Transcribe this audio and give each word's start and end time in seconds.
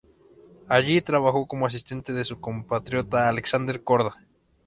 Allí 0.67 0.99
trabajó 1.01 1.45
como 1.47 1.67
asistente 1.67 2.11
de 2.11 2.25
su 2.25 2.39
compatriota 2.41 3.29
Alexander 3.29 3.83
Korda. 3.83 4.15